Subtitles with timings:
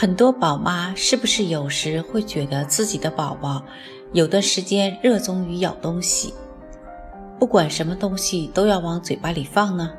[0.00, 3.60] 很多宝妈是不是有时会觉得自己的宝宝
[4.12, 6.32] 有段时间热衷于咬东西，
[7.36, 9.90] 不管什么东西都要往嘴巴里放呢？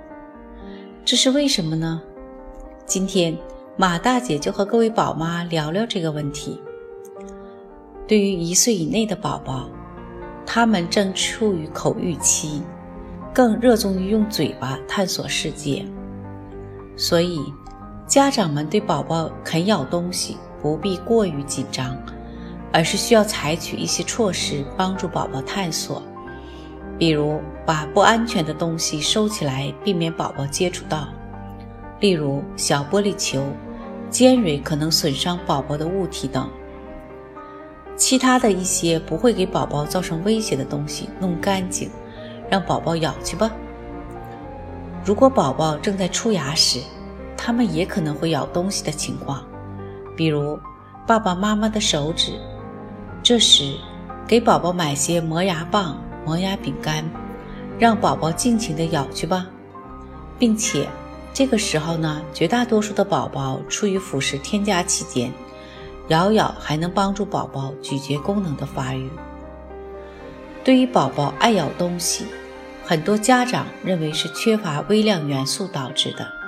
[1.03, 2.01] 这是为什么呢？
[2.85, 3.37] 今天
[3.75, 6.57] 马大姐就和各位宝妈聊聊这个问题。
[8.07, 9.69] 对于一岁以内的宝宝，
[10.45, 12.61] 他们正处于口欲期，
[13.33, 15.85] 更热衷于用嘴巴探索世界，
[16.95, 17.41] 所以。
[18.09, 21.95] 家长们对宝宝啃咬东西不必过于紧张，
[22.73, 26.01] 而是需要采取一些措施帮助宝宝探索，
[26.97, 31.07] 比如把不安全的东西收起来，避免宝宝接触到，
[31.99, 33.43] 例如小玻璃球、
[34.09, 36.49] 尖锐可能损伤宝宝的物体等。
[37.95, 41.91] 其他的一些不会给宝宝造成威胁的东西弄干净，
[42.49, 43.51] 让宝宝咬去吧。
[45.05, 46.79] 如果宝宝正在出牙时，
[47.41, 49.41] 他们也可能会咬东西的情况，
[50.17, 50.59] 比如
[51.07, 52.33] 爸爸妈妈的手指。
[53.23, 53.75] 这时，
[54.27, 57.09] 给宝宝买些磨牙棒、磨牙饼干，
[57.79, 59.47] 让宝宝尽情的咬去吧。
[60.37, 60.85] 并且，
[61.33, 65.31] 这个时候呢，绝大多数的宝宝处于辅食添加期间，
[66.09, 69.09] 咬咬还能帮助宝宝咀嚼功能的发育。
[70.63, 72.25] 对于宝宝爱咬东西，
[72.85, 76.38] 很多家长认为是缺乏微量元素导致的。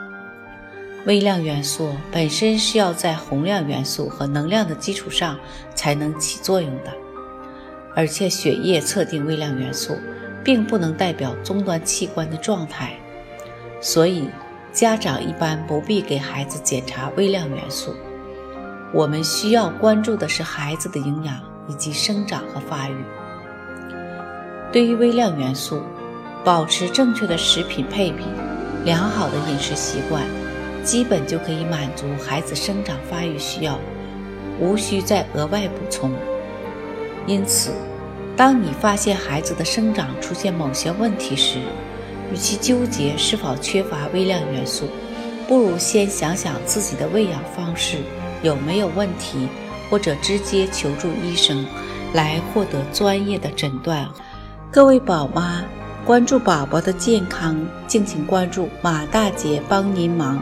[1.05, 5.39] 微量元素本身是要在宏量元素和能量的基础上
[5.73, 6.93] 才能起作用的，
[7.95, 9.97] 而且血液测定微量元素，
[10.43, 12.93] 并不能代表终端器官的状态，
[13.81, 14.29] 所以
[14.71, 17.95] 家长一般不必给孩子检查微量元素。
[18.93, 21.35] 我们需要关注的是孩子的营养
[21.67, 22.95] 以及生长和发育。
[24.71, 25.81] 对于微量元素，
[26.43, 28.23] 保持正确的食品配比，
[28.85, 30.21] 良好的饮食习惯。
[30.83, 33.79] 基本就可以满足孩子生长发育需要，
[34.59, 36.11] 无需再额外补充。
[37.27, 37.71] 因此，
[38.35, 41.59] 当你发现孩子的生长出现某些问题时，
[42.33, 44.87] 与其纠结是否缺乏微量元素，
[45.47, 47.97] 不如先想想自己的喂养方式
[48.41, 49.47] 有没有问题，
[49.89, 51.65] 或者直接求助医生
[52.13, 54.07] 来获得专业的诊断。
[54.71, 55.63] 各位宝妈，
[56.05, 60.41] 关注宝宝的健康，敬请关注马大姐帮您忙。